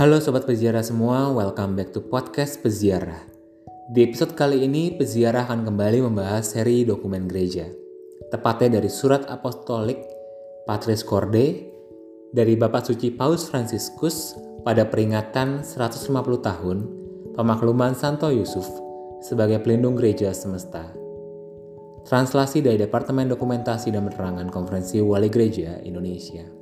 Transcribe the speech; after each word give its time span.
Halo 0.00 0.16
Sobat 0.16 0.48
Peziarah 0.48 0.80
semua, 0.80 1.28
welcome 1.28 1.76
back 1.76 1.92
to 1.92 2.00
podcast 2.00 2.64
Peziarah. 2.64 3.20
Di 3.92 4.08
episode 4.08 4.32
kali 4.32 4.64
ini, 4.64 4.96
Peziarah 4.96 5.44
akan 5.44 5.68
kembali 5.68 6.00
membahas 6.00 6.56
seri 6.56 6.88
dokumen 6.88 7.28
gereja. 7.28 7.68
Tepatnya 8.32 8.80
dari 8.80 8.88
surat 8.88 9.28
apostolik 9.28 10.00
Patris 10.64 11.04
Corde 11.04 11.68
dari 12.32 12.56
Bapak 12.56 12.88
Suci 12.88 13.12
Paus 13.12 13.52
Franciscus 13.52 14.40
pada 14.64 14.88
peringatan 14.88 15.60
150 15.68 16.08
tahun 16.48 16.78
pemakluman 17.36 17.92
Santo 17.92 18.32
Yusuf 18.32 18.64
sebagai 19.20 19.60
pelindung 19.60 20.00
gereja 20.00 20.32
semesta. 20.32 20.96
Translasi 22.08 22.64
dari 22.64 22.80
Departemen 22.80 23.28
Dokumentasi 23.28 23.92
dan 23.92 24.08
Penerangan 24.08 24.48
Konferensi 24.48 24.96
Wali 25.04 25.28
Gereja 25.28 25.76
Indonesia. 25.84 26.59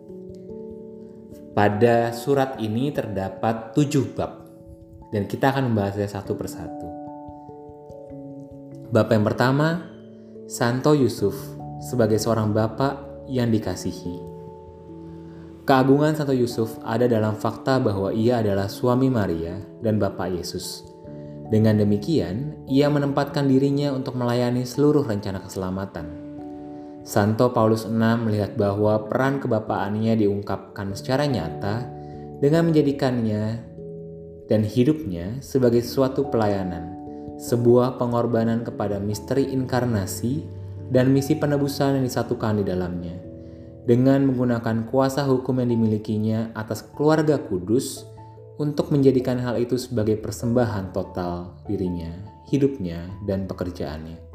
Pada 1.59 2.15
surat 2.15 2.55
ini 2.63 2.95
terdapat 2.95 3.75
tujuh 3.75 4.15
bab, 4.15 4.47
dan 5.11 5.27
kita 5.27 5.51
akan 5.51 5.75
membahasnya 5.75 6.07
satu 6.07 6.39
persatu. 6.39 6.87
Bab 8.95 9.11
yang 9.11 9.27
pertama, 9.27 9.83
Santo 10.47 10.95
Yusuf 10.95 11.35
sebagai 11.83 12.23
seorang 12.23 12.55
bapak 12.55 13.27
yang 13.27 13.51
dikasihi. 13.51 14.23
Keagungan 15.67 16.15
Santo 16.15 16.31
Yusuf 16.31 16.79
ada 16.87 17.11
dalam 17.11 17.35
fakta 17.35 17.83
bahwa 17.83 18.15
ia 18.15 18.39
adalah 18.39 18.71
suami 18.71 19.11
Maria 19.11 19.59
dan 19.83 19.99
bapak 19.99 20.39
Yesus. 20.39 20.87
Dengan 21.51 21.83
demikian, 21.83 22.55
ia 22.71 22.87
menempatkan 22.87 23.51
dirinya 23.51 23.91
untuk 23.91 24.15
melayani 24.15 24.63
seluruh 24.63 25.03
rencana 25.03 25.43
keselamatan 25.43 26.28
Santo 27.09 27.57
Paulus 27.57 27.89
VI 27.89 28.21
melihat 28.21 28.53
bahwa 28.61 29.09
peran 29.09 29.41
kebapaannya 29.41 30.13
diungkapkan 30.21 30.93
secara 30.93 31.25
nyata 31.25 31.89
dengan 32.37 32.69
menjadikannya 32.69 33.65
dan 34.45 34.61
hidupnya 34.61 35.41
sebagai 35.41 35.81
suatu 35.81 36.29
pelayanan, 36.29 36.93
sebuah 37.41 37.97
pengorbanan 37.97 38.61
kepada 38.61 39.01
misteri 39.01 39.49
inkarnasi 39.57 40.45
dan 40.93 41.09
misi 41.09 41.33
penebusan 41.41 41.97
yang 41.97 42.05
disatukan 42.05 42.61
di 42.61 42.69
dalamnya. 42.69 43.17
Dengan 43.89 44.29
menggunakan 44.29 44.85
kuasa 44.93 45.25
hukum 45.25 45.65
yang 45.65 45.73
dimilikinya 45.73 46.53
atas 46.53 46.85
keluarga 46.93 47.41
kudus 47.41 48.05
untuk 48.61 48.93
menjadikan 48.93 49.41
hal 49.41 49.57
itu 49.57 49.81
sebagai 49.81 50.21
persembahan 50.21 50.93
total 50.93 51.57
dirinya, 51.65 52.13
hidupnya, 52.53 53.09
dan 53.25 53.49
pekerjaannya 53.49 54.28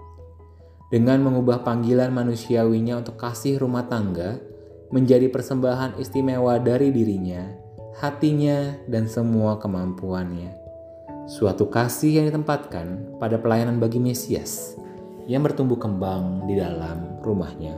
dengan 0.94 1.25
mengubah 1.25 1.66
panggilan 1.66 2.13
manusiawinya 2.13 3.02
untuk 3.02 3.17
kasih 3.17 3.58
rumah 3.58 3.89
tangga 3.89 4.38
menjadi 4.94 5.25
persembahan 5.25 5.97
istimewa 5.97 6.61
dari 6.61 6.94
dirinya, 6.94 7.49
hatinya, 7.97 8.77
dan 8.86 9.09
semua 9.09 9.58
kemampuannya. 9.58 10.53
Suatu 11.25 11.66
kasih 11.66 12.21
yang 12.21 12.25
ditempatkan 12.30 13.17
pada 13.17 13.41
pelayanan 13.41 13.81
bagi 13.81 13.97
Mesias 13.97 14.77
yang 15.25 15.41
bertumbuh 15.41 15.81
kembang 15.81 16.45
di 16.45 16.61
dalam 16.61 17.17
rumahnya. 17.25 17.73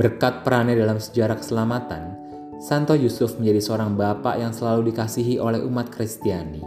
Berkat 0.00 0.48
perannya 0.48 0.80
dalam 0.80 0.96
sejarah 0.96 1.36
keselamatan, 1.36 2.16
Santo 2.56 2.96
Yusuf 2.96 3.36
menjadi 3.36 3.60
seorang 3.60 4.00
bapak 4.00 4.40
yang 4.40 4.56
selalu 4.56 4.96
dikasihi 4.96 5.36
oleh 5.36 5.60
umat 5.60 5.92
Kristiani. 5.92 6.64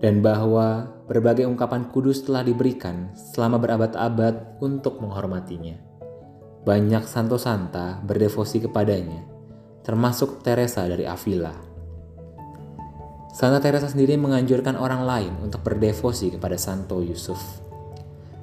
Dan 0.00 0.24
bahwa 0.24 0.93
berbagai 1.04 1.44
ungkapan 1.44 1.92
kudus 1.92 2.24
telah 2.24 2.40
diberikan 2.40 3.12
selama 3.12 3.60
berabad-abad 3.60 4.60
untuk 4.64 5.00
menghormatinya. 5.04 5.76
Banyak 6.64 7.04
santo 7.04 7.36
santa 7.36 8.00
berdevosi 8.00 8.64
kepadanya, 8.64 9.20
termasuk 9.84 10.40
Teresa 10.40 10.88
dari 10.88 11.04
Avila. 11.04 11.52
Santa 13.34 13.60
Teresa 13.60 13.90
sendiri 13.90 14.16
menganjurkan 14.16 14.78
orang 14.80 15.04
lain 15.04 15.32
untuk 15.44 15.60
berdevosi 15.60 16.32
kepada 16.32 16.56
Santo 16.56 17.04
Yusuf. 17.04 17.40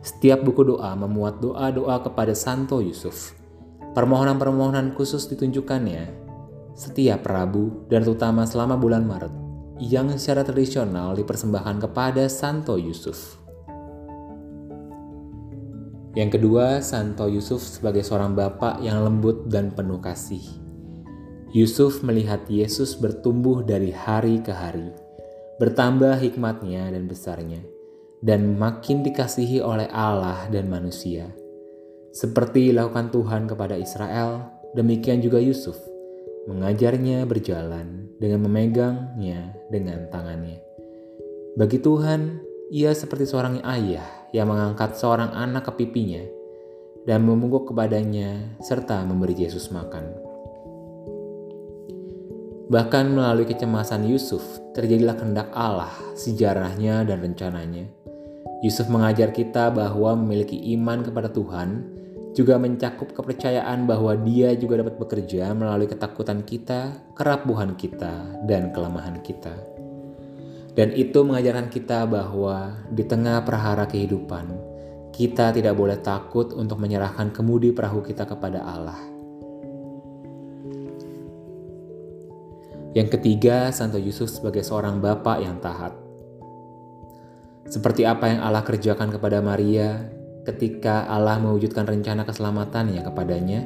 Setiap 0.05 0.45
buku 0.45 0.67
doa 0.67 0.93
memuat 0.93 1.41
doa-doa 1.41 2.03
kepada 2.05 2.37
Santo 2.37 2.77
Yusuf. 2.83 3.33
Permohonan-permohonan 3.97 4.93
khusus 4.93 5.25
ditunjukkannya 5.31 6.21
setiap 6.71 7.27
Rabu 7.27 7.85
dan 7.91 8.07
terutama 8.07 8.47
selama 8.47 8.79
bulan 8.79 9.03
Maret 9.03 9.40
yang 9.81 10.13
secara 10.13 10.45
tradisional 10.45 11.17
dipersembahkan 11.17 11.89
kepada 11.89 12.29
Santo 12.29 12.77
Yusuf. 12.77 13.41
Yang 16.13 16.37
kedua, 16.37 16.85
Santo 16.85 17.25
Yusuf 17.25 17.65
sebagai 17.65 18.05
seorang 18.05 18.37
bapak 18.37 18.85
yang 18.85 19.01
lembut 19.01 19.49
dan 19.49 19.73
penuh 19.73 19.97
kasih. 19.97 20.43
Yusuf 21.49 22.05
melihat 22.05 22.45
Yesus 22.45 22.93
bertumbuh 22.93 23.65
dari 23.65 23.89
hari 23.89 24.37
ke 24.45 24.53
hari, 24.53 24.93
bertambah 25.57 26.21
hikmatnya 26.21 26.93
dan 26.93 27.09
besarnya, 27.09 27.65
dan 28.21 28.53
makin 28.61 29.01
dikasihi 29.01 29.65
oleh 29.65 29.89
Allah 29.89 30.45
dan 30.53 30.69
manusia. 30.69 31.33
Seperti 32.13 32.69
dilakukan 32.69 33.09
Tuhan 33.09 33.49
kepada 33.49 33.79
Israel, 33.79 34.45
demikian 34.77 35.23
juga 35.25 35.41
Yusuf 35.41 35.90
mengajarnya 36.49 37.25
berjalan 37.29 38.09
dengan 38.17 38.45
memegangnya 38.45 39.53
dengan 39.69 40.09
tangannya. 40.09 40.61
Bagi 41.53 41.77
Tuhan, 41.77 42.41
ia 42.71 42.95
seperti 42.95 43.27
seorang 43.27 43.59
ayah 43.67 44.05
yang 44.31 44.47
mengangkat 44.47 44.95
seorang 44.95 45.35
anak 45.35 45.67
ke 45.69 45.83
pipinya 45.83 46.23
dan 47.03 47.27
memungkuk 47.27 47.73
kepadanya 47.73 48.57
serta 48.63 49.03
memberi 49.03 49.35
Yesus 49.35 49.69
makan. 49.69 50.31
Bahkan 52.71 53.05
melalui 53.11 53.43
kecemasan 53.43 54.07
Yusuf, 54.07 54.39
terjadilah 54.71 55.19
kehendak 55.19 55.51
Allah, 55.51 55.91
sejarahnya 56.15 57.03
dan 57.03 57.19
rencananya. 57.19 57.83
Yusuf 58.63 58.87
mengajar 58.87 59.35
kita 59.35 59.75
bahwa 59.75 60.15
memiliki 60.15 60.55
iman 60.79 61.03
kepada 61.03 61.27
Tuhan 61.27 61.90
juga 62.31 62.55
mencakup 62.55 63.11
kepercayaan 63.11 63.83
bahwa 63.83 64.15
Dia 64.15 64.55
juga 64.55 64.79
dapat 64.79 64.95
bekerja 64.95 65.51
melalui 65.51 65.87
ketakutan 65.91 66.47
kita, 66.47 66.95
kerapuhan 67.11 67.75
kita, 67.75 68.43
dan 68.47 68.71
kelemahan 68.71 69.19
kita. 69.19 69.51
Dan 70.71 70.95
itu 70.95 71.27
mengajarkan 71.27 71.67
kita 71.67 72.07
bahwa 72.07 72.79
di 72.87 73.03
tengah 73.03 73.43
perhara 73.43 73.83
kehidupan, 73.83 74.47
kita 75.11 75.51
tidak 75.51 75.75
boleh 75.75 75.99
takut 75.99 76.55
untuk 76.55 76.79
menyerahkan 76.79 77.35
kemudi 77.35 77.75
perahu 77.75 77.99
kita 77.99 78.23
kepada 78.23 78.63
Allah. 78.63 78.99
Yang 82.95 83.19
ketiga, 83.19 83.71
Santo 83.75 83.99
Yusuf 83.99 84.31
sebagai 84.31 84.63
seorang 84.63 85.03
bapak 85.03 85.37
yang 85.43 85.59
taat. 85.59 85.95
Seperti 87.67 88.03
apa 88.03 88.27
yang 88.27 88.43
Allah 88.43 88.63
kerjakan 88.67 89.15
kepada 89.15 89.39
Maria, 89.39 90.20
ketika 90.41 91.05
Allah 91.05 91.37
mewujudkan 91.37 91.85
rencana 91.85 92.25
keselamatannya 92.25 93.01
kepadanya, 93.05 93.61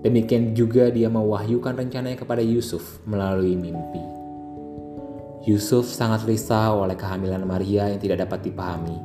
demikian 0.00 0.56
juga 0.56 0.88
dia 0.88 1.12
mewahyukan 1.12 1.76
rencananya 1.76 2.16
kepada 2.16 2.40
Yusuf 2.40 3.00
melalui 3.04 3.56
mimpi. 3.56 4.00
Yusuf 5.44 5.92
sangat 5.92 6.24
risau 6.24 6.80
oleh 6.80 6.96
kehamilan 6.96 7.44
Maria 7.44 7.92
yang 7.92 8.00
tidak 8.00 8.24
dapat 8.24 8.48
dipahami. 8.48 8.96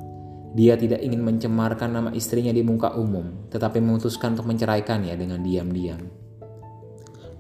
Dia 0.56 0.80
tidak 0.80 1.04
ingin 1.04 1.22
mencemarkan 1.22 1.92
nama 1.92 2.10
istrinya 2.16 2.50
di 2.56 2.64
muka 2.64 2.96
umum, 2.96 3.52
tetapi 3.52 3.84
memutuskan 3.84 4.34
untuk 4.40 4.48
menceraikannya 4.48 5.14
dengan 5.20 5.44
diam-diam. 5.44 6.00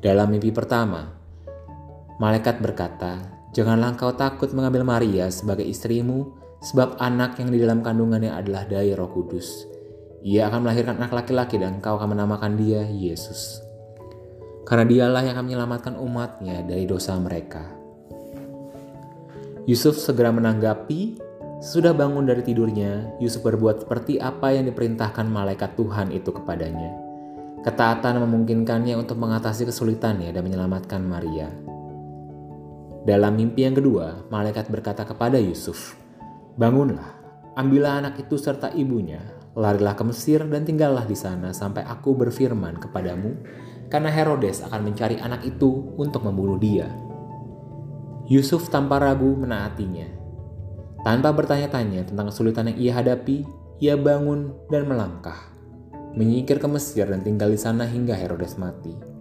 Dalam 0.03 0.27
mimpi 0.29 0.51
pertama, 0.51 1.15
malaikat 2.19 2.59
berkata, 2.59 3.19
"Janganlah 3.55 3.95
engkau 3.95 4.11
takut 4.13 4.51
mengambil 4.51 4.83
Maria 4.83 5.31
sebagai 5.31 5.63
istrimu, 5.65 6.38
sebab 6.59 6.99
anak 6.99 7.39
yang 7.39 7.49
di 7.51 7.59
dalam 7.59 7.79
kandungannya 7.79 8.35
adalah 8.35 8.67
dari 8.67 8.91
Roh 8.91 9.11
Kudus. 9.11 9.67
Ia 10.19 10.51
akan 10.51 10.67
melahirkan 10.67 10.99
anak 10.99 11.15
laki-laki 11.15 11.55
dan 11.55 11.79
engkau 11.79 11.95
akan 11.95 12.11
menamakan 12.11 12.59
dia 12.59 12.83
Yesus. 12.83 13.63
Karena 14.67 14.83
dialah 14.83 15.23
yang 15.23 15.33
akan 15.39 15.45
menyelamatkan 15.47 15.93
umatnya 15.95 16.61
dari 16.67 16.83
dosa 16.83 17.15
mereka. 17.15 17.63
Yusuf 19.63 19.95
segera 19.95 20.35
menanggapi, 20.35 21.15
sudah 21.63 21.95
bangun 21.95 22.27
dari 22.27 22.43
tidurnya, 22.43 23.15
Yusuf 23.23 23.43
berbuat 23.45 23.87
seperti 23.87 24.19
apa 24.19 24.51
yang 24.51 24.67
diperintahkan 24.67 25.27
malaikat 25.27 25.79
Tuhan 25.79 26.11
itu 26.11 26.35
kepadanya. 26.35 26.91
Ketaatan 27.63 28.23
memungkinkannya 28.23 28.95
untuk 28.95 29.19
mengatasi 29.19 29.67
kesulitannya 29.67 30.31
dan 30.31 30.41
menyelamatkan 30.43 31.03
Maria. 31.03 31.51
Dalam 33.03 33.35
mimpi 33.35 33.67
yang 33.67 33.75
kedua, 33.75 34.27
malaikat 34.31 34.71
berkata 34.71 35.03
kepada 35.03 35.35
Yusuf, 35.39 35.99
Bangunlah, 36.59 37.15
ambillah 37.55 38.03
anak 38.03 38.19
itu 38.19 38.35
serta 38.35 38.75
ibunya, 38.75 39.23
larilah 39.55 39.95
ke 39.95 40.03
Mesir 40.03 40.43
dan 40.43 40.67
tinggallah 40.67 41.07
di 41.07 41.15
sana 41.15 41.55
sampai 41.55 41.87
aku 41.87 42.19
berfirman 42.19 42.83
kepadamu, 42.83 43.31
karena 43.87 44.11
Herodes 44.11 44.67
akan 44.67 44.91
mencari 44.91 45.23
anak 45.23 45.47
itu 45.47 45.95
untuk 45.95 46.27
membunuh 46.27 46.59
dia. 46.59 46.91
Yusuf 48.27 48.67
tanpa 48.67 48.99
ragu 48.99 49.39
menaatinya. 49.39 50.11
Tanpa 51.07 51.31
bertanya-tanya 51.31 52.11
tentang 52.11 52.27
kesulitan 52.27 52.75
yang 52.75 52.77
ia 52.77 52.91
hadapi, 52.99 53.47
ia 53.79 53.95
bangun 53.95 54.51
dan 54.67 54.83
melangkah, 54.83 55.39
menyingkir 56.19 56.59
ke 56.59 56.67
Mesir 56.67 57.07
dan 57.07 57.23
tinggal 57.23 57.55
di 57.55 57.59
sana 57.59 57.87
hingga 57.87 58.19
Herodes 58.19 58.59
mati. 58.59 59.18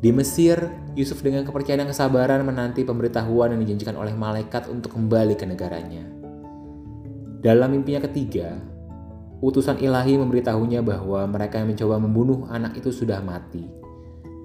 Di 0.00 0.16
Mesir, 0.16 0.56
Yusuf 0.96 1.20
dengan 1.20 1.44
kepercayaan 1.44 1.84
dan 1.84 1.92
kesabaran 1.92 2.40
menanti 2.40 2.88
pemberitahuan 2.88 3.52
yang 3.52 3.60
dijanjikan 3.60 4.00
oleh 4.00 4.16
malaikat 4.16 4.64
untuk 4.72 4.96
kembali 4.96 5.36
ke 5.36 5.44
negaranya. 5.44 6.08
Dalam 7.44 7.76
mimpinya 7.76 8.08
ketiga, 8.08 8.56
utusan 9.44 9.76
ilahi 9.76 10.16
memberitahunya 10.16 10.80
bahwa 10.80 11.28
mereka 11.28 11.60
yang 11.60 11.76
mencoba 11.76 12.00
membunuh 12.00 12.48
anak 12.48 12.80
itu 12.80 12.88
sudah 12.88 13.20
mati 13.20 13.68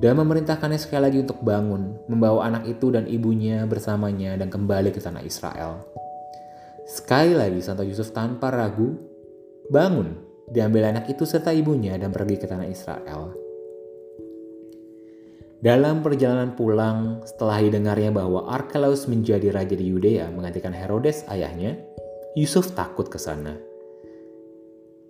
dan 0.03 0.19
memerintahkannya 0.19 0.75
sekali 0.75 1.07
lagi 1.07 1.17
untuk 1.23 1.39
bangun, 1.39 2.03
membawa 2.11 2.51
anak 2.51 2.67
itu 2.67 2.91
dan 2.91 3.07
ibunya 3.07 3.63
bersamanya 3.63 4.35
dan 4.35 4.51
kembali 4.51 4.91
ke 4.91 4.99
tanah 4.99 5.23
Israel. 5.23 5.87
Sekali 6.83 7.31
lagi 7.31 7.63
Santo 7.63 7.87
Yusuf 7.87 8.11
tanpa 8.11 8.51
ragu 8.51 8.91
bangun, 9.71 10.19
diambil 10.51 10.91
anak 10.91 11.07
itu 11.07 11.23
serta 11.23 11.55
ibunya 11.55 11.95
dan 11.95 12.11
pergi 12.11 12.35
ke 12.35 12.45
tanah 12.45 12.67
Israel. 12.67 13.44
Dalam 15.63 16.03
perjalanan 16.03 16.51
pulang, 16.55 17.23
setelah 17.23 17.63
didengarnya 17.63 18.11
bahwa 18.11 18.51
Archelaus 18.51 19.07
menjadi 19.07 19.55
raja 19.55 19.71
di 19.71 19.87
Yudea 19.87 20.27
menggantikan 20.27 20.75
Herodes 20.75 21.23
ayahnya, 21.31 21.79
Yusuf 22.35 22.75
takut 22.75 23.07
ke 23.07 23.15
sana. 23.15 23.55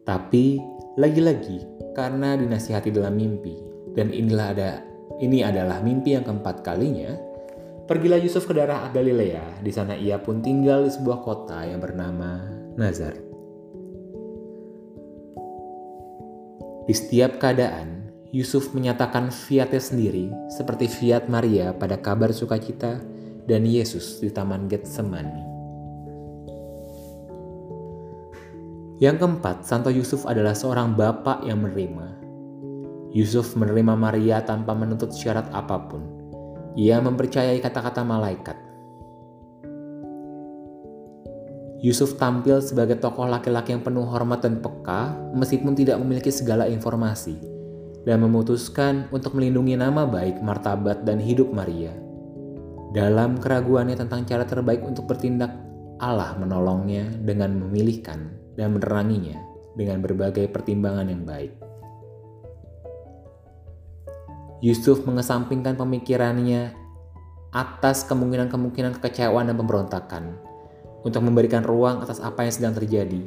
Tapi 0.06 0.62
lagi-lagi 1.02 1.66
karena 1.98 2.38
dinasihati 2.38 2.94
dalam 2.94 3.18
mimpi, 3.18 3.58
dan 3.98 4.14
inilah 4.14 4.48
ada 4.54 4.70
ini 5.18 5.42
adalah 5.42 5.82
mimpi 5.82 6.14
yang 6.14 6.22
keempat 6.22 6.62
kalinya. 6.62 7.18
Pergilah 7.90 8.22
Yusuf 8.22 8.46
ke 8.46 8.54
daerah 8.54 8.90
Galilea. 8.94 9.66
Di 9.66 9.72
sana 9.74 9.98
ia 9.98 10.22
pun 10.22 10.42
tinggal 10.46 10.86
di 10.86 10.92
sebuah 10.94 11.26
kota 11.26 11.66
yang 11.66 11.82
bernama 11.82 12.42
Nazaret. 12.78 13.22
Di 16.86 16.94
setiap 16.94 17.42
keadaan, 17.42 18.05
Yusuf 18.36 18.76
menyatakan 18.76 19.32
fiatnya 19.32 19.80
sendiri 19.80 20.28
seperti 20.52 20.92
fiat 20.92 21.32
Maria 21.32 21.72
pada 21.72 21.96
kabar 21.96 22.36
sukacita 22.36 23.00
dan 23.48 23.64
Yesus 23.64 24.20
di 24.20 24.28
Taman 24.28 24.68
Getsemani. 24.68 25.56
Yang 29.00 29.24
keempat, 29.24 29.64
Santo 29.64 29.88
Yusuf 29.88 30.28
adalah 30.28 30.52
seorang 30.52 31.00
bapak 31.00 31.48
yang 31.48 31.64
menerima 31.64 32.16
Yusuf 33.16 33.56
menerima 33.56 33.96
Maria 33.96 34.44
tanpa 34.44 34.76
menuntut 34.76 35.16
syarat 35.16 35.48
apa 35.56 35.88
pun. 35.88 36.04
Ia 36.76 37.00
mempercayai 37.00 37.64
kata-kata 37.64 38.04
malaikat. 38.04 38.60
Yusuf 41.80 42.20
tampil 42.20 42.60
sebagai 42.60 43.00
tokoh 43.00 43.32
laki-laki 43.32 43.72
yang 43.72 43.80
penuh 43.80 44.04
hormat 44.04 44.44
dan 44.44 44.60
peka, 44.60 45.16
meskipun 45.32 45.72
tidak 45.80 45.96
memiliki 46.04 46.28
segala 46.28 46.68
informasi, 46.68 47.55
dan 48.06 48.22
memutuskan 48.22 49.10
untuk 49.10 49.34
melindungi 49.34 49.74
nama 49.74 50.06
baik, 50.06 50.40
martabat, 50.40 51.04
dan 51.04 51.18
hidup 51.18 51.50
Maria. 51.50 51.92
Dalam 52.94 53.42
keraguannya 53.42 53.98
tentang 53.98 54.24
cara 54.24 54.46
terbaik 54.46 54.86
untuk 54.86 55.10
bertindak, 55.10 55.52
Allah 56.00 56.38
menolongnya 56.38 57.10
dengan 57.20 57.58
memilihkan 57.60 58.32
dan 58.56 58.78
meneranginya 58.78 59.36
dengan 59.76 60.00
berbagai 60.00 60.48
pertimbangan 60.48 61.12
yang 61.12 61.28
baik. 61.28 61.52
Yusuf 64.64 65.04
mengesampingkan 65.04 65.76
pemikirannya 65.76 66.72
atas 67.52 68.08
kemungkinan-kemungkinan 68.08 68.96
kekecewaan 69.00 69.52
dan 69.52 69.56
pemberontakan 69.60 70.24
untuk 71.04 71.22
memberikan 71.22 71.62
ruang 71.62 72.00
atas 72.00 72.24
apa 72.24 72.48
yang 72.48 72.54
sedang 72.56 72.74
terjadi. 72.76 73.22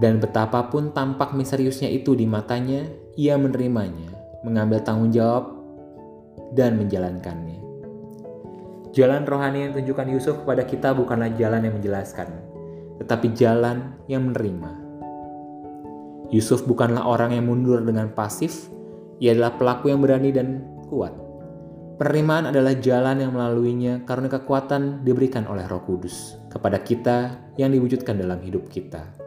Dan 0.00 0.18
betapapun 0.22 0.94
tampak 0.94 1.36
misteriusnya 1.36 1.90
itu 1.92 2.16
di 2.16 2.24
matanya, 2.24 2.86
ia 3.16 3.36
menerimanya, 3.36 4.08
mengambil 4.40 4.80
tanggung 4.80 5.12
jawab, 5.12 5.52
dan 6.56 6.80
menjalankannya. 6.80 7.60
Jalan 8.92 9.24
rohani 9.24 9.68
yang 9.68 9.72
tunjukkan 9.72 10.08
Yusuf 10.12 10.44
kepada 10.44 10.68
kita 10.68 10.92
bukanlah 10.92 11.32
jalan 11.36 11.64
yang 11.64 11.74
menjelaskan, 11.80 12.28
tetapi 13.00 13.32
jalan 13.32 13.96
yang 14.04 14.28
menerima. 14.28 14.72
Yusuf 16.32 16.64
bukanlah 16.64 17.04
orang 17.04 17.36
yang 17.36 17.48
mundur 17.48 17.80
dengan 17.84 18.12
pasif, 18.12 18.68
ia 19.20 19.32
adalah 19.36 19.56
pelaku 19.56 19.92
yang 19.92 20.00
berani 20.00 20.32
dan 20.32 20.64
kuat. 20.88 21.12
Penerimaan 22.00 22.48
adalah 22.48 22.72
jalan 22.80 23.20
yang 23.20 23.32
melaluinya 23.36 24.02
karena 24.08 24.26
kekuatan 24.26 25.04
diberikan 25.04 25.44
oleh 25.46 25.68
Roh 25.68 25.84
Kudus 25.84 26.40
kepada 26.48 26.80
kita 26.80 27.36
yang 27.60 27.70
diwujudkan 27.70 28.16
dalam 28.16 28.40
hidup 28.40 28.66
kita. 28.72 29.21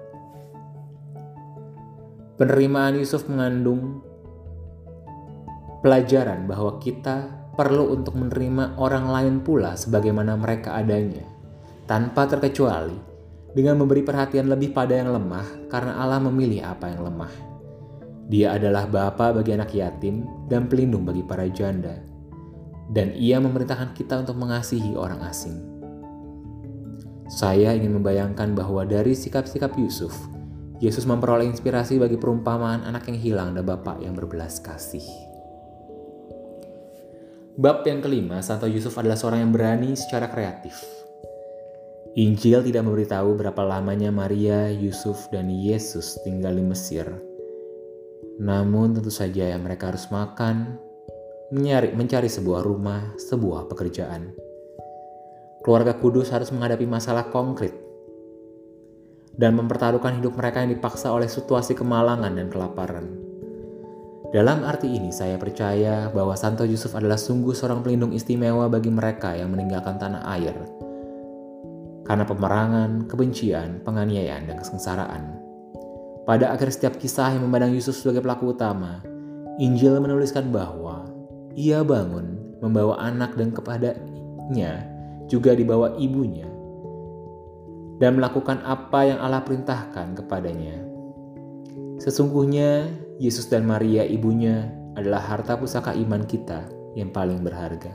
Penerimaan 2.35 2.99
Yusuf 2.99 3.31
mengandung 3.31 4.03
pelajaran 5.79 6.43
bahwa 6.51 6.75
kita 6.83 7.31
perlu 7.55 7.95
untuk 7.95 8.19
menerima 8.19 8.75
orang 8.75 9.07
lain 9.07 9.35
pula 9.39 9.79
sebagaimana 9.79 10.35
mereka 10.35 10.75
adanya, 10.75 11.23
tanpa 11.87 12.27
terkecuali, 12.27 12.99
dengan 13.55 13.79
memberi 13.79 14.03
perhatian 14.03 14.51
lebih 14.51 14.75
pada 14.75 14.99
yang 14.99 15.15
lemah 15.15 15.71
karena 15.71 15.95
Allah 15.95 16.19
memilih 16.27 16.67
apa 16.67 16.91
yang 16.91 17.07
lemah. 17.07 17.31
Dia 18.27 18.59
adalah 18.59 18.83
bapa 18.83 19.31
bagi 19.31 19.55
anak 19.55 19.71
yatim 19.71 20.27
dan 20.51 20.67
pelindung 20.67 21.07
bagi 21.07 21.23
para 21.23 21.47
janda. 21.47 22.03
Dan 22.91 23.15
ia 23.15 23.39
memerintahkan 23.39 23.95
kita 23.95 24.27
untuk 24.27 24.35
mengasihi 24.35 24.93
orang 24.99 25.23
asing. 25.23 25.55
Saya 27.31 27.73
ingin 27.73 27.95
membayangkan 27.95 28.53
bahwa 28.53 28.83
dari 28.85 29.15
sikap-sikap 29.15 29.73
Yusuf, 29.79 30.13
Yesus 30.85 31.09
memperoleh 31.09 31.49
inspirasi 31.49 31.97
bagi 31.97 32.21
perumpamaan 32.21 32.85
anak 32.85 33.09
yang 33.09 33.17
hilang 33.17 33.49
dan 33.57 33.65
bapak 33.65 34.05
yang 34.05 34.13
berbelas 34.13 34.61
kasih. 34.61 35.03
Bab 37.57 37.81
yang 37.89 38.05
kelima, 38.05 38.45
Santo 38.45 38.69
Yusuf 38.69 38.93
adalah 39.01 39.17
seorang 39.17 39.41
yang 39.41 39.51
berani 39.55 39.97
secara 39.97 40.29
kreatif. 40.29 40.77
Injil 42.13 42.61
tidak 42.61 42.85
memberitahu 42.85 43.33
berapa 43.33 43.61
lamanya 43.65 44.13
Maria, 44.13 44.69
Yusuf, 44.69 45.27
dan 45.33 45.49
Yesus 45.49 46.21
tinggal 46.23 46.53
di 46.55 46.63
Mesir 46.63 47.09
namun 48.39 48.91
tentu 48.91 49.11
saja 49.11 49.47
yang 49.55 49.63
mereka 49.63 49.91
harus 49.95 50.11
makan, 50.11 50.75
mencari, 51.55 51.95
mencari 51.95 52.27
sebuah 52.27 52.67
rumah, 52.67 53.15
sebuah 53.15 53.71
pekerjaan. 53.71 54.35
Keluarga 55.63 55.97
kudus 55.97 56.29
harus 56.29 56.51
menghadapi 56.51 56.85
masalah 56.85 57.31
konkret 57.31 57.73
dan 59.35 59.55
mempertaruhkan 59.59 60.19
hidup 60.19 60.35
mereka 60.39 60.63
yang 60.63 60.75
dipaksa 60.75 61.11
oleh 61.11 61.27
situasi 61.27 61.75
kemalangan 61.75 62.31
dan 62.31 62.47
kelaparan. 62.47 63.05
Dalam 64.31 64.67
arti 64.67 64.91
ini, 64.91 65.15
saya 65.15 65.39
percaya 65.39 66.11
bahwa 66.11 66.35
Santo 66.35 66.67
Yusuf 66.67 66.91
adalah 66.97 67.15
sungguh 67.15 67.55
seorang 67.55 67.79
pelindung 67.79 68.11
istimewa 68.11 68.67
bagi 68.67 68.91
mereka 68.91 69.31
yang 69.31 69.53
meninggalkan 69.53 69.95
tanah 69.95 70.27
air 70.35 70.55
karena 72.05 72.21
pemerangan, 72.21 73.09
kebencian, 73.09 73.81
penganiayaan, 73.81 74.45
dan 74.45 74.61
kesengsaraan. 74.61 75.23
Pada 76.25 76.53
akhir 76.53 76.73
setiap 76.73 76.93
kisah 77.01 77.33
yang 77.33 77.45
memandang 77.45 77.73
Yusuf 77.73 77.97
sebagai 77.97 78.21
pelaku 78.21 78.53
utama, 78.53 79.01
Injil 79.57 79.97
menuliskan 79.97 80.53
bahwa 80.53 81.09
ia 81.57 81.81
bangun 81.81 82.57
membawa 82.61 83.01
anak 83.01 83.33
dan 83.37 83.49
kepadanya 83.49 84.85
juga 85.25 85.57
dibawa 85.57 85.97
ibunya 85.97 86.45
dan 87.99 88.19
melakukan 88.19 88.59
apa 88.63 89.07
yang 89.07 89.19
Allah 89.23 89.43
perintahkan 89.43 90.19
kepadanya. 90.19 90.83
Sesungguhnya 91.99 92.91
Yesus 93.17 93.47
dan 93.47 93.63
Maria 93.63 94.03
ibunya 94.03 94.67
adalah 94.99 95.23
harta 95.23 95.55
pusaka 95.55 95.95
iman 95.95 96.27
kita 96.27 96.67
yang 96.95 97.11
paling 97.11 97.39
berharga. 97.43 97.91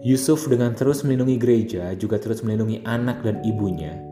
Yusuf 0.00 0.48
dengan 0.48 0.72
terus 0.72 1.04
melindungi 1.04 1.36
gereja 1.36 1.92
juga 1.92 2.16
terus 2.16 2.40
melindungi 2.40 2.80
anak 2.88 3.20
dan 3.20 3.44
ibunya 3.44 4.10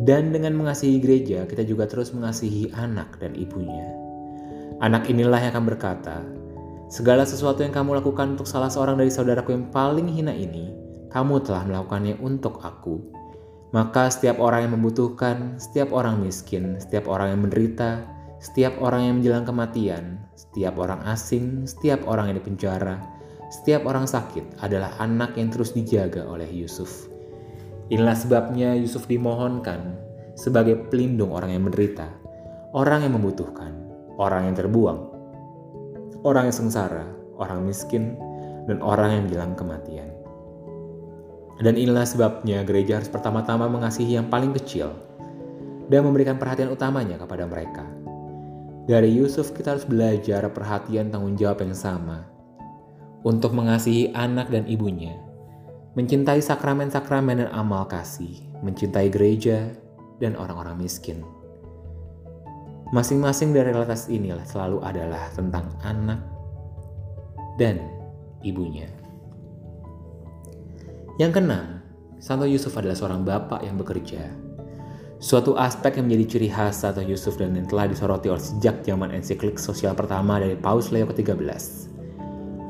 dan 0.00 0.32
dengan 0.32 0.56
mengasihi 0.56 0.96
gereja, 0.96 1.44
kita 1.44 1.60
juga 1.60 1.84
terus 1.84 2.08
mengasihi 2.16 2.72
anak 2.72 3.20
dan 3.20 3.36
ibunya. 3.36 3.84
Anak 4.80 5.12
inilah 5.12 5.36
yang 5.36 5.52
akan 5.52 5.66
berkata, 5.68 6.24
Segala 6.88 7.28
sesuatu 7.28 7.60
yang 7.60 7.70
kamu 7.70 8.00
lakukan 8.00 8.34
untuk 8.34 8.48
salah 8.48 8.72
seorang 8.72 8.96
dari 8.96 9.12
saudaraku 9.12 9.52
yang 9.52 9.68
paling 9.68 10.08
hina 10.08 10.32
ini, 10.32 10.72
kamu 11.10 11.42
telah 11.42 11.66
melakukannya 11.66 12.16
untuk 12.22 12.62
aku. 12.62 13.02
Maka 13.70 14.10
setiap 14.10 14.42
orang 14.42 14.66
yang 14.66 14.74
membutuhkan, 14.78 15.58
setiap 15.62 15.94
orang 15.94 16.18
miskin, 16.18 16.78
setiap 16.82 17.06
orang 17.06 17.34
yang 17.34 17.40
menderita, 17.46 18.02
setiap 18.42 18.74
orang 18.82 19.06
yang 19.06 19.14
menjelang 19.22 19.46
kematian, 19.46 20.18
setiap 20.34 20.74
orang 20.80 20.98
asing, 21.06 21.68
setiap 21.68 22.02
orang 22.10 22.34
yang 22.34 22.42
dipenjara, 22.42 22.98
setiap 23.50 23.86
orang 23.86 24.06
sakit 24.06 24.62
adalah 24.62 24.94
anak 24.98 25.38
yang 25.38 25.50
terus 25.50 25.74
dijaga 25.74 26.26
oleh 26.26 26.46
Yusuf. 26.50 27.10
Inilah 27.90 28.14
sebabnya 28.14 28.74
Yusuf 28.78 29.10
dimohonkan 29.10 29.98
sebagai 30.38 30.78
pelindung 30.90 31.34
orang 31.34 31.54
yang 31.54 31.66
menderita, 31.66 32.06
orang 32.70 33.06
yang 33.06 33.18
membutuhkan, 33.18 33.74
orang 34.18 34.50
yang 34.50 34.54
terbuang, 34.54 35.10
orang 36.22 36.50
yang 36.50 36.56
sengsara, 36.56 37.06
orang 37.38 37.66
miskin, 37.66 38.14
dan 38.70 38.78
orang 38.78 39.18
yang 39.18 39.24
bilang 39.26 39.52
kematian. 39.58 40.19
Dan 41.60 41.76
inilah 41.76 42.08
sebabnya 42.08 42.64
gereja 42.64 42.96
harus 42.96 43.12
pertama-tama 43.12 43.68
mengasihi 43.68 44.16
yang 44.16 44.32
paling 44.32 44.56
kecil 44.56 44.96
dan 45.92 46.08
memberikan 46.08 46.40
perhatian 46.40 46.72
utamanya 46.72 47.20
kepada 47.20 47.44
mereka. 47.44 47.84
Dari 48.88 49.12
Yusuf 49.12 49.52
kita 49.52 49.76
harus 49.76 49.84
belajar 49.84 50.48
perhatian 50.48 51.12
tanggung 51.12 51.36
jawab 51.36 51.60
yang 51.60 51.76
sama 51.76 52.24
untuk 53.20 53.52
mengasihi 53.52 54.16
anak 54.16 54.48
dan 54.48 54.64
ibunya, 54.64 55.12
mencintai 55.94 56.40
sakramen-sakramen 56.40 57.44
dan 57.44 57.50
amal 57.52 57.84
kasih, 57.84 58.40
mencintai 58.64 59.12
gereja 59.12 59.68
dan 60.16 60.32
orang-orang 60.40 60.80
miskin. 60.80 61.20
Masing-masing 62.90 63.54
dari 63.54 63.70
realitas 63.70 64.10
inilah 64.10 64.42
selalu 64.48 64.82
adalah 64.82 65.30
tentang 65.36 65.70
anak 65.84 66.18
dan 67.60 67.78
ibunya. 68.42 68.99
Yang 71.16 71.40
keenam, 71.40 71.80
Santo 72.20 72.44
Yusuf 72.44 72.76
adalah 72.76 72.94
seorang 72.94 73.24
bapak 73.24 73.64
yang 73.64 73.80
bekerja. 73.80 74.28
Suatu 75.20 75.56
aspek 75.56 76.00
yang 76.00 76.08
menjadi 76.08 76.36
ciri 76.36 76.48
khas 76.48 76.80
Santo 76.80 77.04
Yusuf 77.04 77.36
dan 77.36 77.52
yang 77.52 77.68
telah 77.68 77.88
disoroti 77.88 78.32
oleh 78.32 78.40
sejak 78.40 78.84
zaman 78.84 79.12
ensiklik 79.12 79.60
sosial 79.60 79.92
pertama 79.92 80.40
dari 80.40 80.56
Paus 80.56 80.88
Leo 80.92 81.04
ke-13 81.08 81.44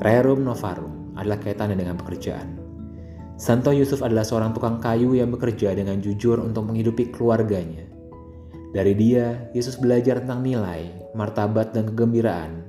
Rerum 0.03 0.41
Novarum 0.43 1.13
adalah 1.13 1.37
kaitannya 1.37 1.77
dengan 1.77 1.95
pekerjaan. 1.95 2.57
Santo 3.37 3.69
Yusuf 3.71 4.01
adalah 4.01 4.25
seorang 4.25 4.51
tukang 4.51 4.81
kayu 4.83 5.13
yang 5.13 5.29
bekerja 5.29 5.77
dengan 5.77 6.01
jujur 6.01 6.41
untuk 6.41 6.67
menghidupi 6.67 7.13
keluarganya. 7.13 7.87
Dari 8.71 8.93
dia, 8.95 9.51
Yesus 9.51 9.77
belajar 9.77 10.23
tentang 10.23 10.43
nilai, 10.43 11.11
martabat, 11.15 11.75
dan 11.75 11.91
kegembiraan. 11.91 12.65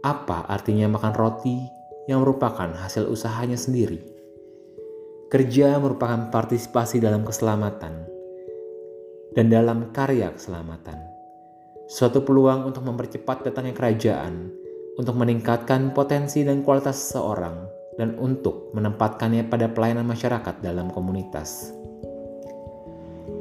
Apa 0.00 0.48
artinya 0.48 0.88
makan 0.88 1.12
roti 1.12 1.60
yang 2.08 2.22
merupakan 2.22 2.72
hasil 2.72 3.06
usahanya 3.06 3.58
sendiri? 3.58 4.19
Kerja 5.30 5.78
merupakan 5.78 6.26
partisipasi 6.26 6.98
dalam 6.98 7.22
keselamatan 7.22 8.02
dan 9.30 9.46
dalam 9.46 9.94
karya 9.94 10.34
keselamatan. 10.34 10.98
Suatu 11.86 12.26
peluang 12.26 12.66
untuk 12.66 12.82
mempercepat 12.82 13.46
datangnya 13.46 13.70
kerajaan 13.78 14.50
untuk 14.98 15.14
meningkatkan 15.14 15.94
potensi 15.94 16.42
dan 16.42 16.66
kualitas 16.66 16.98
seseorang 16.98 17.62
dan 17.94 18.18
untuk 18.18 18.74
menempatkannya 18.74 19.46
pada 19.46 19.70
pelayanan 19.70 20.02
masyarakat 20.02 20.66
dalam 20.66 20.90
komunitas. 20.90 21.78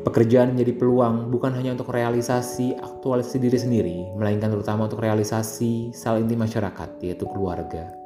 Pekerjaan 0.06 0.54
menjadi 0.54 0.78
peluang 0.78 1.34
bukan 1.34 1.58
hanya 1.58 1.74
untuk 1.74 1.90
realisasi 1.90 2.78
aktualisasi 2.78 3.42
diri 3.42 3.58
sendiri, 3.58 3.98
melainkan 4.14 4.54
terutama 4.54 4.86
untuk 4.86 5.02
realisasi 5.02 5.90
sel 5.98 6.22
inti 6.22 6.38
masyarakat, 6.38 7.02
yaitu 7.02 7.26
keluarga. 7.26 7.99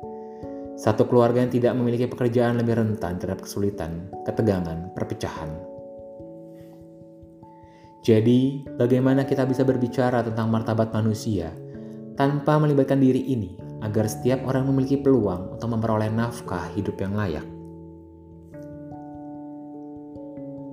Satu 0.83 1.07
keluarga 1.07 1.39
yang 1.39 1.47
tidak 1.47 1.79
memiliki 1.79 2.11
pekerjaan 2.11 2.59
lebih 2.59 2.75
rentan 2.75 3.15
terhadap 3.15 3.47
kesulitan, 3.47 4.11
ketegangan, 4.27 4.91
perpecahan. 4.91 5.47
Jadi, 8.03 8.67
bagaimana 8.75 9.23
kita 9.23 9.47
bisa 9.47 9.63
berbicara 9.63 10.19
tentang 10.27 10.51
martabat 10.51 10.91
manusia 10.91 11.55
tanpa 12.19 12.59
melibatkan 12.59 12.99
diri 12.99 13.31
ini 13.31 13.55
agar 13.79 14.11
setiap 14.11 14.43
orang 14.43 14.67
memiliki 14.67 14.99
peluang 14.99 15.55
untuk 15.55 15.71
memperoleh 15.71 16.11
nafkah 16.11 16.67
hidup 16.75 16.99
yang 16.99 17.15
layak. 17.15 17.47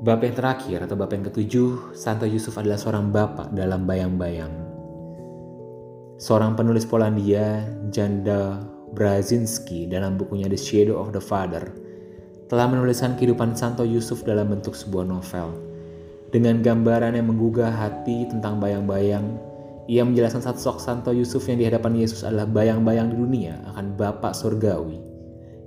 Bab 0.02 0.26
yang 0.26 0.34
terakhir 0.34 0.90
atau 0.90 0.98
bab 0.98 1.14
yang 1.14 1.22
ketujuh, 1.30 1.94
Santo 1.94 2.26
Yusuf 2.26 2.58
adalah 2.58 2.82
seorang 2.82 3.14
bapak 3.14 3.54
dalam 3.54 3.86
bayang-bayang. 3.86 4.50
Seorang 6.18 6.58
penulis 6.58 6.82
Polandia, 6.82 7.62
Janda 7.94 8.58
Brazinski 8.92 9.86
dalam 9.86 10.18
bukunya 10.18 10.50
The 10.50 10.58
Shadow 10.58 10.98
of 10.98 11.14
the 11.14 11.22
Father, 11.22 11.70
telah 12.50 12.66
menuliskan 12.66 13.14
kehidupan 13.14 13.54
Santo 13.54 13.86
Yusuf 13.86 14.26
dalam 14.26 14.50
bentuk 14.50 14.74
sebuah 14.74 15.06
novel. 15.06 15.54
Dengan 16.30 16.62
gambaran 16.62 17.18
yang 17.18 17.30
menggugah 17.30 17.70
hati 17.70 18.26
tentang 18.30 18.62
bayang-bayang 18.62 19.50
ia 19.90 20.06
menjelaskan 20.06 20.38
satu 20.38 20.62
sosok 20.62 20.78
Santo 20.78 21.10
Yusuf 21.10 21.50
yang 21.50 21.58
di 21.58 21.66
hadapan 21.66 21.98
Yesus 21.98 22.22
adalah 22.22 22.46
bayang-bayang 22.46 23.10
di 23.10 23.18
dunia 23.18 23.58
akan 23.74 23.98
Bapak 23.98 24.38
Surgawi 24.38 25.02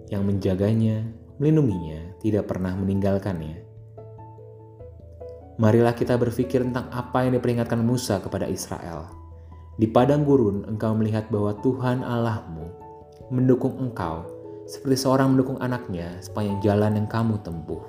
yang 0.08 0.24
menjaganya, 0.24 1.04
melindunginya, 1.44 2.16
tidak 2.24 2.48
pernah 2.48 2.72
meninggalkannya. 2.72 3.60
Marilah 5.60 5.92
kita 5.92 6.16
berpikir 6.16 6.64
tentang 6.64 6.88
apa 6.96 7.28
yang 7.28 7.36
diperingatkan 7.36 7.84
Musa 7.84 8.24
kepada 8.24 8.48
Israel. 8.48 9.12
Di 9.76 9.92
padang 9.92 10.24
gurun 10.24 10.72
engkau 10.72 10.96
melihat 10.96 11.28
bahwa 11.28 11.60
Tuhan 11.60 12.00
Allahmu 12.08 12.63
mendukung 13.34 13.74
engkau 13.82 14.30
seperti 14.70 15.02
seorang 15.02 15.34
mendukung 15.34 15.58
anaknya 15.60 16.22
sepanjang 16.22 16.62
jalan 16.62 16.94
yang 17.02 17.08
kamu 17.10 17.42
tempuh. 17.42 17.82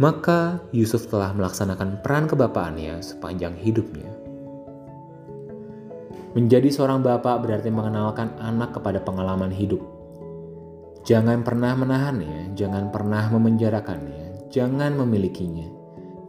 Maka 0.00 0.64
Yusuf 0.72 1.10
telah 1.12 1.34
melaksanakan 1.36 2.00
peran 2.00 2.24
kebapaannya 2.24 3.04
sepanjang 3.04 3.52
hidupnya. 3.60 4.08
Menjadi 6.32 6.70
seorang 6.70 7.02
bapak 7.02 7.42
berarti 7.42 7.68
mengenalkan 7.74 8.32
anak 8.38 8.78
kepada 8.78 9.02
pengalaman 9.02 9.50
hidup. 9.50 9.82
Jangan 11.02 11.42
pernah 11.42 11.74
menahannya, 11.74 12.54
jangan 12.54 12.88
pernah 12.94 13.28
memenjarakannya, 13.34 14.48
jangan 14.48 14.94
memilikinya, 14.94 15.66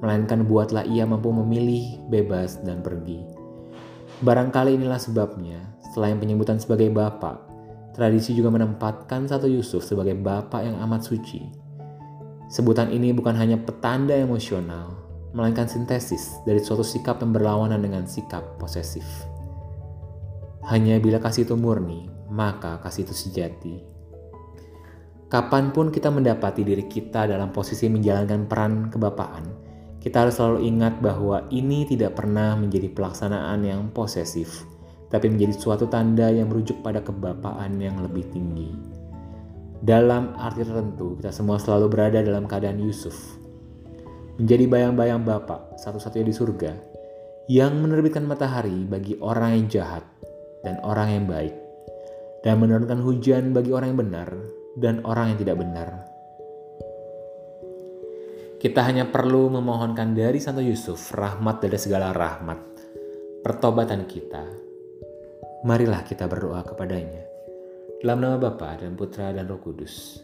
melainkan 0.02 0.44
buatlah 0.44 0.84
ia 0.90 1.06
mampu 1.06 1.30
memilih, 1.30 2.02
bebas, 2.10 2.60
dan 2.66 2.82
pergi. 2.82 3.24
Barangkali 4.26 4.76
inilah 4.76 5.00
sebabnya, 5.00 5.60
selain 5.94 6.18
penyebutan 6.18 6.58
sebagai 6.58 6.90
bapak, 6.90 7.51
tradisi 8.02 8.34
juga 8.34 8.50
menempatkan 8.50 9.30
satu 9.30 9.46
Yusuf 9.46 9.86
sebagai 9.86 10.18
bapak 10.18 10.66
yang 10.66 10.82
amat 10.90 11.06
suci. 11.06 11.46
Sebutan 12.50 12.90
ini 12.90 13.14
bukan 13.14 13.38
hanya 13.38 13.62
petanda 13.62 14.18
emosional, 14.18 14.98
melainkan 15.38 15.70
sintesis 15.70 16.42
dari 16.42 16.58
suatu 16.58 16.82
sikap 16.82 17.22
yang 17.22 17.30
berlawanan 17.30 17.78
dengan 17.78 18.10
sikap 18.10 18.58
posesif. 18.58 19.06
Hanya 20.66 20.98
bila 20.98 21.22
kasih 21.22 21.46
itu 21.46 21.54
murni, 21.54 22.10
maka 22.26 22.82
kasih 22.82 23.06
itu 23.06 23.14
sejati. 23.14 23.86
Kapan 25.30 25.70
pun 25.70 25.94
kita 25.94 26.10
mendapati 26.10 26.66
diri 26.66 26.90
kita 26.90 27.30
dalam 27.30 27.54
posisi 27.54 27.86
menjalankan 27.86 28.50
peran 28.50 28.90
kebapaan, 28.90 29.46
kita 30.02 30.26
harus 30.26 30.42
selalu 30.42 30.66
ingat 30.66 30.98
bahwa 31.06 31.46
ini 31.54 31.86
tidak 31.86 32.18
pernah 32.18 32.58
menjadi 32.58 32.90
pelaksanaan 32.90 33.62
yang 33.62 33.94
posesif, 33.94 34.66
tapi 35.12 35.28
menjadi 35.28 35.54
suatu 35.60 35.86
tanda 35.92 36.32
yang 36.32 36.48
merujuk 36.48 36.80
pada 36.80 37.04
kebapaan 37.04 37.76
yang 37.78 38.00
lebih 38.00 38.24
tinggi. 38.32 38.72
Dalam 39.84 40.34
arti 40.40 40.64
tertentu, 40.64 41.20
kita 41.20 41.36
semua 41.36 41.60
selalu 41.60 41.92
berada 41.92 42.24
dalam 42.24 42.48
keadaan 42.48 42.80
Yusuf, 42.80 43.18
menjadi 44.40 44.66
bayang-bayang 44.72 45.28
Bapak 45.28 45.76
satu-satunya 45.84 46.26
di 46.32 46.34
surga 46.34 46.72
yang 47.52 47.84
menerbitkan 47.84 48.24
matahari 48.24 48.88
bagi 48.88 49.20
orang 49.20 49.58
yang 49.60 49.66
jahat 49.68 50.06
dan 50.64 50.80
orang 50.86 51.10
yang 51.12 51.26
baik, 51.28 51.56
dan 52.48 52.62
menurunkan 52.62 53.02
hujan 53.04 53.52
bagi 53.52 53.76
orang 53.76 53.92
yang 53.92 54.00
benar 54.00 54.30
dan 54.80 55.04
orang 55.04 55.36
yang 55.36 55.40
tidak 55.44 55.58
benar. 55.60 55.90
Kita 58.62 58.86
hanya 58.86 59.10
perlu 59.10 59.50
memohonkan 59.50 60.14
dari 60.14 60.38
Santo 60.38 60.62
Yusuf 60.62 61.18
rahmat 61.18 61.66
dari 61.66 61.82
segala 61.82 62.14
rahmat, 62.14 62.62
pertobatan 63.42 64.06
kita. 64.06 64.71
Marilah 65.62 66.02
kita 66.02 66.26
berdoa 66.26 66.66
kepadanya. 66.66 67.22
Dalam 68.02 68.20
nama 68.22 68.38
Bapa 68.42 68.82
dan 68.82 68.98
Putra 68.98 69.30
dan 69.30 69.46
Roh 69.46 69.62
Kudus. 69.62 70.22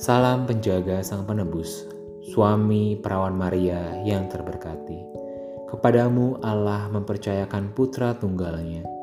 Salam 0.00 0.48
penjaga 0.48 1.04
Sang 1.04 1.28
Penebus, 1.28 1.84
suami 2.32 2.96
perawan 2.98 3.36
Maria 3.36 4.00
yang 4.02 4.26
terberkati. 4.32 5.00
Kepadamu 5.68 6.40
Allah 6.40 6.88
mempercayakan 6.88 7.74
putra 7.76 8.14
tunggalnya 8.14 8.94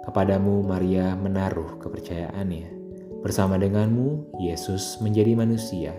Kepadamu 0.00 0.64
Maria 0.64 1.12
menaruh 1.12 1.76
kepercayaannya. 1.76 2.72
Bersama 3.20 3.60
denganmu, 3.60 4.40
Yesus 4.40 4.96
menjadi 5.04 5.36
manusia. 5.36 5.92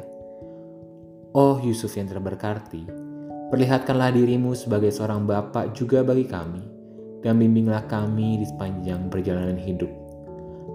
Oh 1.38 1.62
Yusuf 1.62 1.94
yang 1.94 2.10
terberkati, 2.10 2.90
perlihatkanlah 3.54 4.10
dirimu 4.10 4.58
sebagai 4.58 4.90
seorang 4.90 5.30
bapak 5.30 5.78
juga 5.78 6.02
bagi 6.02 6.26
kami, 6.26 6.81
dan 7.22 7.42
bimbinglah 7.42 7.86
kami 7.90 8.42
di 8.42 8.46
sepanjang 8.46 9.10
perjalanan 9.10 9.58
hidup. 9.58 9.90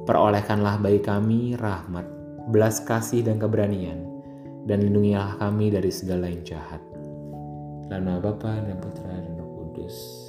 Perolehkanlah 0.07 0.79
bagi 0.79 1.03
kami 1.03 1.59
rahmat, 1.59 2.07
belas 2.50 2.83
kasih 2.83 3.26
dan 3.26 3.43
keberanian, 3.43 4.07
dan 4.67 4.83
lindungilah 4.83 5.38
kami 5.38 5.71
dari 5.71 5.91
segala 5.91 6.31
yang 6.31 6.43
jahat. 6.47 6.83
Dalam 7.87 8.19
Bapa 8.19 8.67
dan 8.67 8.79
Putra 8.83 9.15
dan 9.15 9.38
Roh 9.38 9.50
Kudus. 9.62 10.25